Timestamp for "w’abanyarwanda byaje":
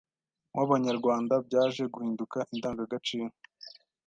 0.55-1.83